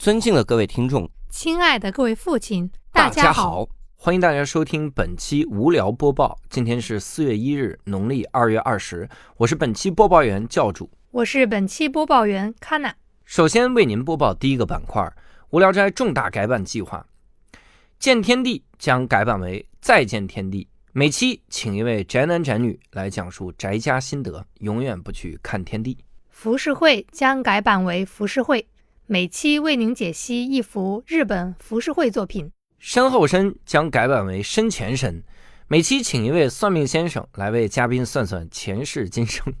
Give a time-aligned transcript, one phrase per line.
[0.00, 6.38] 尊敬的各位听众，亲爱的各位父亲，大家好，欢迎大家收听本期无聊播报。
[6.48, 12.94] 今天是四月一日，农历二月二十，我是本期播报员教主，我是本期播报员康娜。
[13.26, 15.06] 首先为您播报第一个板块：
[15.50, 17.04] 无聊斋重大改版计划，
[17.98, 20.64] 《见天地》将改版为《再见天地》。
[20.92, 25.98] 每期请一位宅男宅女来讲述宅家心得，永远不去看天地。
[26.30, 28.66] 浮世绘将改版为浮世绘，
[29.12, 32.52] 每期为您解析一幅日本浮世绘作品。
[32.78, 35.24] 身后身将改版为身前身，
[35.66, 39.52] 每期请一位算命先生来为嘉宾算算前世今生。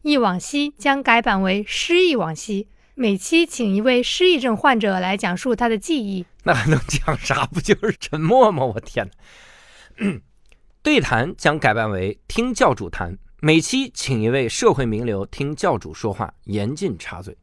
[0.00, 6.24] 忆往昔将改版为失忆往昔，每期请一位失忆症患者来讲述他的记忆。
[6.44, 7.44] 那还能讲啥？
[7.44, 8.64] 不就是沉默吗？
[8.64, 9.10] 我天
[9.98, 10.06] 哪！
[10.82, 17.36] 对谈将改版为听教主谈，每期请一位社会名流听教主说话，严禁插嘴。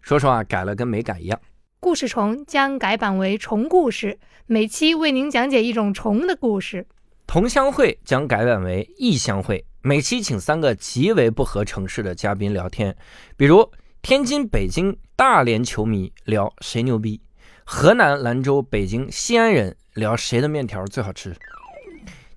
[0.00, 1.40] 说实话，改了跟没改一样。
[1.78, 6.86] 故事虫将改版为虫故事，每期为您讲解一种虫的故事。
[7.26, 12.94] 同乡会将改版为异乡会，每期请三个极为不合城市的嘉宾聊天，
[13.36, 13.70] 比如
[14.02, 17.20] 天津、北京、大连球迷聊谁牛逼，
[17.64, 21.34] 河南、兰州、北京、西安人聊谁的面条最好吃。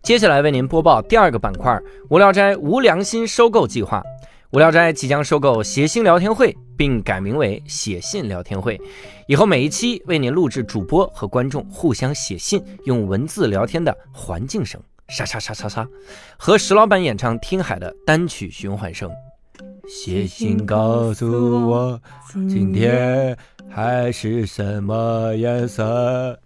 [0.02, 4.04] 接下来为您播报第二个板块：无聊斋无良心收购计划。
[4.52, 8.80] 无聊斋即将收购谐星聊天会，并改名为写信聊天会。
[9.28, 15.88] 以后每一期为您录制主播和观众互相写信、用文字聊天的环境声，沙沙沙沙沙，
[16.38, 19.10] 和石老板演唱《听海》的单曲循环声。
[19.88, 22.02] 写信告诉我，
[22.50, 23.38] 今天
[23.70, 26.40] 海是什么颜色？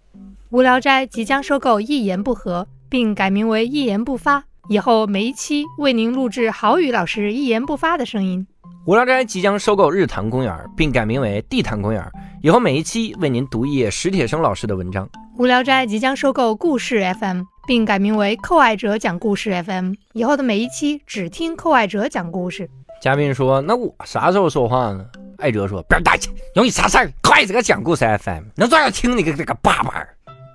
[0.50, 2.66] 无聊斋即将收购一言不合。
[2.90, 8.46] 并改名为一言不发，以后每一期为您录制郝宇老师一言不发的声音。
[8.88, 12.02] 无聊斋即将收购日坛公园，并改名为地坛公园，
[12.40, 15.06] 以后每一期为您读一页史铁生老师的文章。
[15.36, 22.66] 无聊斋即将收购故事 FM，并改名为寇爱哲讲故事 FM，以后的每一期只听寇爱哲讲故事。
[23.02, 25.04] 嘉宾说：“那我啥时候说话呢？”
[25.36, 27.12] 艾哲说：“别大气，有你啥事儿？
[27.20, 30.02] 寇爱者讲故事 FM，能多少听你个这个爸爸。”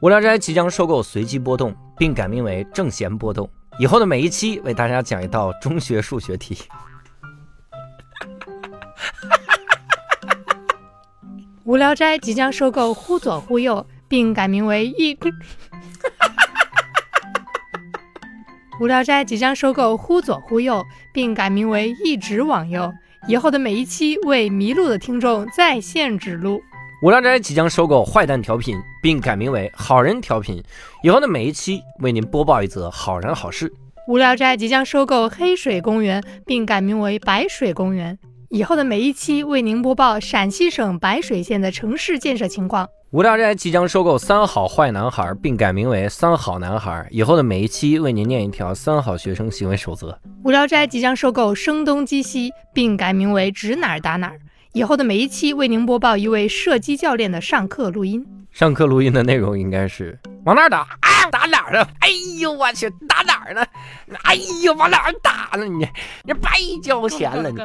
[0.02, 3.47] 无聊斋即将收购随机波动，并改名为正弦波动。
[3.78, 6.57] 以后的每一期为大家讲一道中学数学题。
[11.73, 15.17] 无聊斋即将收购忽左忽右，并改名为一。
[18.79, 22.94] 无聊斋即将收购忽左忽右，并改名为一直往右。
[23.28, 26.62] 以后的每一期为迷路的听众在线指路。
[27.01, 30.63] 无聊斋即将收购坏蛋调频，并改名为好人调频。
[31.01, 33.73] 以后的每一期为您播报一则好人好事。
[34.07, 38.19] 无聊斋即将收购黑水公园，并改名为白水公园。
[38.53, 42.88] 以后的每一期为您播报陕西省白水县的城市建设情况。
[43.09, 47.08] 无聊斋即将收购三好坏男孩，并改名为三好男孩。
[47.09, 50.16] 以后的每一期为您念一条三好学生行为守则。
[50.44, 54.40] 无聊斋即将收购声东击西，并改名为指哪儿打哪儿。
[54.74, 58.24] 以后的每一期为您播报一位射击教练的上课录音。
[58.52, 61.09] 上课录音的内容应该是往哪打啊？
[61.31, 61.84] 打哪儿呢？
[62.02, 62.09] 哎
[62.40, 63.66] 呦我去，打哪儿呢？
[64.22, 65.66] 哎呦往哪儿打呢？
[65.66, 65.88] 你
[66.24, 66.52] 你白
[66.84, 67.59] 交钱了你。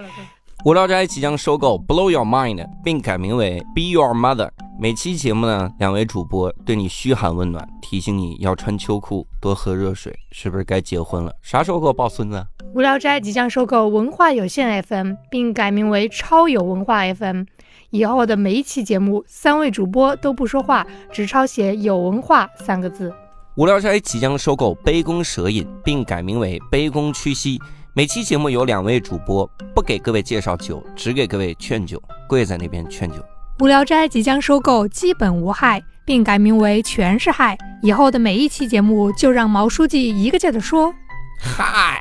[0.65, 4.51] 无聊斋即将收购 Blow Your Mind，并改名为 Be Your Mother。
[4.77, 11.33] 每期节目呢，两位主播对你嘘寒问暖，提醒你要穿秋裤，多喝热水，是不是该结婚了？
[11.43, 12.45] 啥时候给我抱孙子？
[12.75, 17.45] 无聊斋即将收购文化有限 FM，并改名为超有文化 FM。
[17.91, 23.15] 以后的每一期节目，三位主播都不说话，只抄写“有文化”三个字。
[23.57, 27.61] 无聊斋即将收购杯弓蛇影，并改名为杯弓屈膝。
[27.99, 29.45] 每期节目有两位主播
[29.75, 33.17] 不给各位介绍酒，只给各位劝酒，跪在那边劝酒。
[33.59, 37.59] 无聊斋即将收购基本无害，并改名为全是害。
[37.83, 40.95] 以后的每一期节目就让毛书记一个劲的说
[41.41, 42.01] 嗨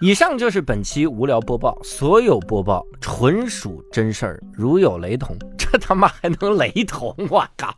[0.00, 5.36] 以上就是本期无聊播报，所有播报纯属真事儿，如有雷同，
[5.70, 7.14] 这他妈还能雷同？
[7.30, 7.74] 我靠！